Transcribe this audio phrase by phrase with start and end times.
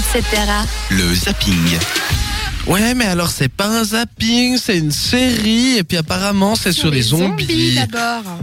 [0.00, 0.24] etc.
[0.90, 1.78] Le zapping.
[2.66, 6.90] Ouais, mais alors c'est pas un zapping, c'est une série, et puis apparemment c'est sur,
[6.90, 7.74] les zombies.
[7.74, 8.38] d'abord.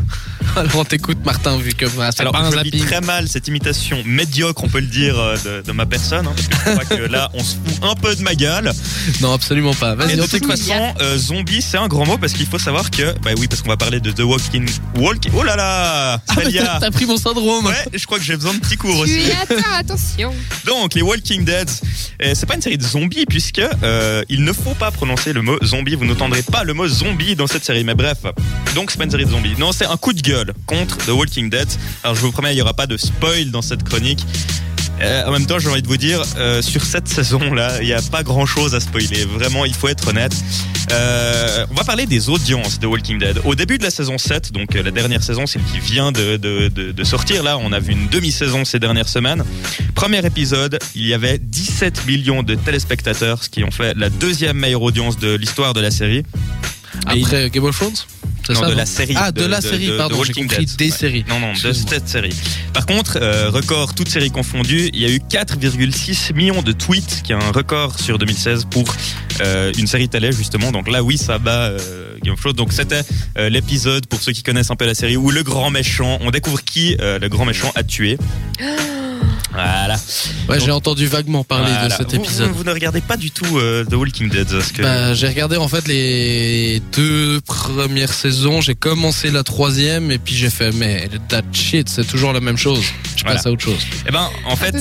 [0.61, 2.85] alors on t'écoute Martin, vu que bah, c'est Alors, pas un je vis zapping.
[2.85, 6.27] très mal cette imitation médiocre, on peut le dire, euh, de, de ma personne.
[6.27, 8.71] hein, parce que je crois que là, on se fout un peu de ma gueule.
[9.21, 9.93] Non, absolument pas.
[9.93, 10.51] Et Vas-y, de on toute t'écoute.
[10.57, 13.61] façon, euh, zombie, c'est un grand mot parce qu'il faut savoir que, bah oui, parce
[13.61, 15.31] qu'on va parler de The Walking, Walking.
[15.35, 16.63] Oh là là, Ah, mais Célia.
[16.65, 17.65] t'as t'as pris mon syndrome.
[17.65, 19.19] Ouais, je crois que j'ai besoin de petits cours aussi.
[19.25, 20.33] Tu attends, attention.
[20.65, 21.69] Donc, les Walking Dead,
[22.23, 25.41] euh, c'est pas une série de zombies puisque euh, il ne faut pas prononcer le
[25.41, 25.95] mot zombie.
[25.95, 27.83] Vous n'entendrez pas le mot zombie dans cette série.
[27.83, 28.17] Mais bref,
[28.75, 29.55] donc c'est pas une série de zombies.
[29.59, 31.67] Non, c'est un coup de gueule contre The Walking Dead.
[32.03, 34.25] Alors, je vous promets, il y aura pas de spoil dans cette chronique.
[35.01, 37.93] Euh, en même temps, j'ai envie de vous dire, euh, sur cette saison-là, il n'y
[37.93, 39.25] a pas grand-chose à spoiler.
[39.25, 40.35] Vraiment, il faut être honnête.
[40.91, 43.41] Euh, on va parler des audiences de Walking Dead.
[43.45, 47.43] Au début de la saison 7, donc la dernière saison, celle qui vient de, sortir,
[47.43, 49.43] là, on a vu une demi-saison ces dernières semaines.
[49.95, 54.57] Premier épisode, il y avait 17 millions de téléspectateurs, ce qui ont fait la deuxième
[54.57, 56.23] meilleure audience de l'histoire de la série.
[57.05, 57.93] Après Game of Thrones?
[58.47, 59.13] C'est non, ça, de la série.
[59.17, 60.75] Ah, de, la série, de- pardon, de j'ai compris Dead.
[60.77, 60.97] des Ouais.
[60.97, 61.25] séries.
[61.29, 61.89] Non, non, de Excuse-moi.
[61.93, 62.33] cette série.
[62.73, 67.21] Par contre, euh, record, toutes séries confondues, il y a eu 4,6 millions de tweets,
[67.23, 68.85] qui est un record sur 2016 pour
[69.41, 70.71] euh, une série télé, justement.
[70.71, 72.55] Donc là, oui, ça bat euh, Game of Thrones.
[72.55, 73.01] Donc c'était
[73.37, 76.31] euh, l'épisode, pour ceux qui connaissent un peu la série, où le grand méchant, on
[76.31, 78.17] découvre qui euh, le grand méchant a tué.
[79.63, 79.95] Voilà.
[80.49, 81.97] Ouais, j'ai entendu vaguement parler de Voilà.
[81.97, 82.49] cet Vous- épisode.
[82.49, 84.81] Vous, vous ne regardez pas du tout euh, The Walking Dead parce que...
[84.81, 88.61] Bah, j'ai regardé en fait les deux premières saisons.
[88.61, 92.57] J'ai commencé la troisième et puis j'ai fait mais that shit, c'est toujours la même
[92.57, 92.83] chose.
[93.15, 93.37] Je Voilà.
[93.37, 93.79] passe à autre chose.
[94.07, 94.75] Eh ben, en fait,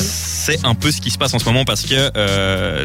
[0.00, 2.84] c'est un peu ce qui se passe en ce moment parce que euh,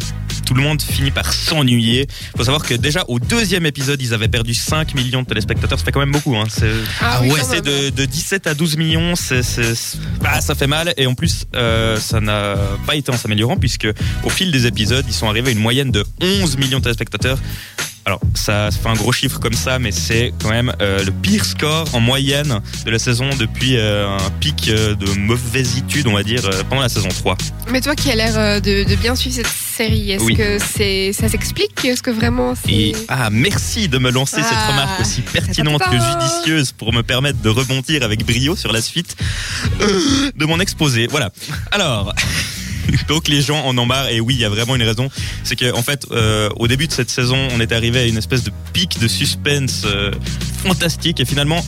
[0.50, 2.08] tout le monde finit par s'ennuyer.
[2.36, 5.78] faut savoir que déjà au deuxième épisode, ils avaient perdu 5 millions de téléspectateurs.
[5.78, 6.36] Ça fait quand même beaucoup.
[6.36, 6.46] Hein.
[6.50, 7.82] C'est Ah, oui, ouais, quand c'est même.
[7.84, 10.92] de, de 17 à 12 millions, c'est, c'est- c'est- bah, ça fait mal.
[10.98, 12.56] Et en plus, euh, ça n'a
[12.88, 13.88] pas été en s'améliorant puisque
[14.24, 17.38] au fil des épisodes, ils sont arrivés à une moyenne de 11 millions de téléspectateurs.
[18.10, 21.46] Alors, ça fait un gros chiffre comme ça, mais c'est quand même euh, le pire
[21.46, 26.24] score en moyenne de la saison depuis euh, un pic euh, de mauvaisitude, on va
[26.24, 27.38] dire, pendant la saison 3.
[27.70, 30.36] Mais toi qui as l'air de, de bien suivre cette série, est-ce Oui.
[30.36, 31.86] que c'est ça s'explique?
[31.86, 32.72] Est-ce que vraiment c'est.
[32.72, 34.72] Et ah, merci de me lancer cette Ah.
[34.72, 39.16] remarque aussi pertinente que judicieuse pour me permettre de rebondir avec brio sur la suite
[40.36, 41.06] de mon exposé.
[41.12, 41.30] Voilà.
[41.72, 42.16] Alors.
[43.08, 45.10] Donc les gens en ont marre et oui il y a vraiment une raison
[45.44, 48.18] c'est que en fait euh, au début de cette saison on est arrivé à une
[48.18, 50.12] espèce de pic de suspense euh,
[50.64, 51.64] fantastique et finalement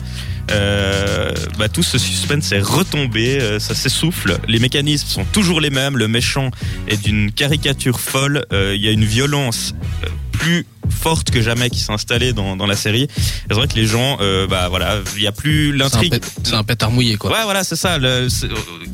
[0.50, 4.38] euh, bah, tout ce suspense est retombé, euh, ça s'essouffle.
[4.48, 5.96] Les mécanismes sont toujours les mêmes.
[5.96, 6.50] Le méchant
[6.88, 8.44] est d'une caricature folle.
[8.52, 12.56] Euh, Il y a une violence euh, plus forte que jamais qui s'est installée dans,
[12.56, 13.06] dans la série.
[13.16, 16.20] C'est vrai que les gens, euh, bah voilà, il y a plus l'intrigue.
[16.42, 17.30] c'est un pétard mouillé quoi.
[17.30, 17.98] Ouais, voilà, c'est ça.
[17.98, 18.26] le-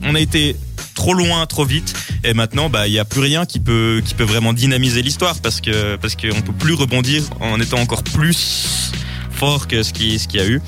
[0.05, 0.55] on a été
[0.99, 1.95] trop loin, trop vite,
[2.25, 5.37] et maintenant, bah, il y a plus rien qui peut qui peut vraiment dynamiser l'histoire
[5.41, 8.91] parce que parce qu'on peut plus rebondir en étant encore plus
[9.31, 10.61] fort que ce qui ce qu'il y a eu.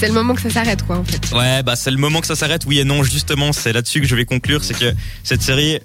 [0.00, 1.32] C'est le moment que ça s'arrête, quoi, en fait.
[1.32, 2.64] Ouais, bah c'est le moment que ça s'arrête.
[2.66, 5.78] Oui et non, justement, c'est là-dessus que je vais conclure, c'est que cette série.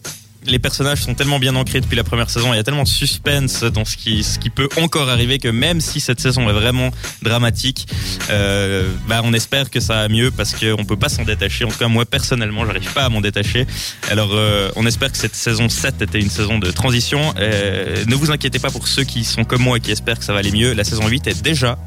[0.46, 2.88] Les personnages sont tellement bien ancrés depuis la première saison, il y a tellement de
[2.88, 6.54] suspense dans ce qui, ce qui peut encore arriver que même si cette saison est
[6.54, 7.88] vraiment dramatique,
[8.30, 11.66] euh, bah on espère que ça va mieux parce qu'on peut pas s'en détacher.
[11.66, 13.66] En tout cas, moi personnellement, j'arrive pas à m'en détacher.
[14.10, 17.34] Alors, euh, on espère que cette saison 7 était une saison de transition.
[17.40, 20.26] Euh, ne vous inquiétez pas pour ceux qui sont comme moi et qui espèrent que
[20.26, 20.74] ça va aller mieux.
[20.74, 21.78] La saison 8 est déjà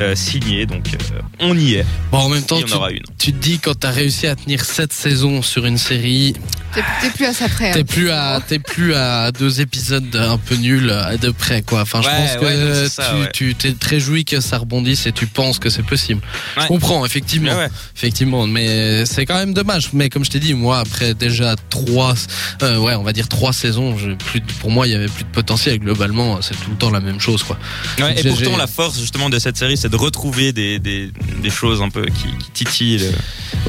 [0.00, 1.86] euh, signée, donc euh, on y est.
[2.12, 3.02] Bon, en même temps, tu, en aura une.
[3.18, 6.34] tu te dis quand t'as réussi à tenir sept saisons sur une série,
[6.74, 7.72] T'es plus à ça près.
[7.72, 7.84] t'es hein.
[7.84, 11.80] plus à t'es plus à deux épisodes un peu nuls euh, de près quoi.
[11.82, 13.30] Enfin, je Ouais, pense que ouais, non, c'est ça, tu ouais.
[13.32, 16.20] tu t'es très joui que ça rebondisse et tu penses que c'est possible.
[16.60, 17.56] Je comprends effectivement.
[17.56, 17.68] Ouais.
[17.96, 19.90] Effectivement, mais c'est quand même dommage.
[19.92, 22.14] Mais comme je t'ai dit, moi, après déjà trois,
[22.62, 23.96] euh, ouais, on va dire trois saisons,
[24.26, 25.78] plus, de- pour moi, il y avait plus de potentiel.
[25.78, 27.58] Globalement, c'est tout le temps la même chose, quoi.
[27.98, 30.78] Ouais, et J'ai- pourtant, j'ai- la force justement de cette série, c'est de retrouver des,
[30.78, 31.10] des,
[31.42, 32.98] des choses un peu qui, qui titillent.
[32.98, 33.12] le-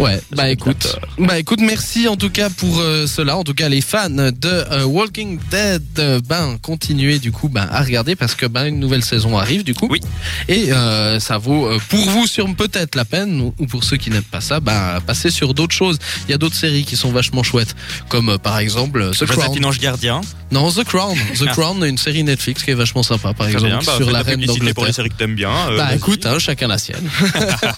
[0.03, 0.87] Ouais, bah écoute,
[1.17, 3.37] bah écoute, merci en tout cas pour euh, cela.
[3.37, 7.67] En tout cas, les fans de euh, Walking Dead, euh, ben continuez du coup, ben
[7.71, 9.87] à regarder parce que ben une nouvelle saison arrive du coup.
[9.89, 9.99] Oui.
[10.47, 13.97] Et euh, ça vaut euh, pour vous sur peut-être la peine ou, ou pour ceux
[13.97, 15.97] qui n'aiment pas ça, ben passez sur d'autres choses.
[16.27, 17.75] Il y a d'autres séries qui sont vachement chouettes,
[18.09, 19.65] comme euh, par exemple euh, The Crown.
[19.65, 20.21] Ange Gardien.
[20.51, 21.15] Non, The Crown.
[21.35, 23.79] The Crown, une série Netflix qui est vachement sympa, par exemple, bien.
[23.85, 24.95] Bah, sur la reine publicité pour les d'Angleterre.
[24.95, 25.51] séries que t'aimes bien.
[25.69, 27.07] euh, Bah écoute, hein, chacun la sienne.